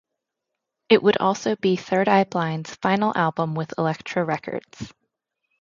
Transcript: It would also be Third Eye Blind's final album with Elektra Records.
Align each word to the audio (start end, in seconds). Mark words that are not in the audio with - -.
It 0.89 1.03
would 1.03 1.17
also 1.17 1.55
be 1.57 1.75
Third 1.75 2.09
Eye 2.09 2.23
Blind's 2.23 2.73
final 2.77 3.15
album 3.15 3.53
with 3.53 3.75
Elektra 3.77 4.25
Records. 4.25 4.91